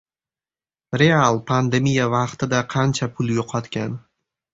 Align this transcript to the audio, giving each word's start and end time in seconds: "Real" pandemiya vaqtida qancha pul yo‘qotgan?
"Real" 1.01 1.35
pandemiya 1.51 2.07
vaqtida 2.13 2.61
qancha 2.73 3.09
pul 3.19 3.29
yo‘qotgan? 3.37 3.95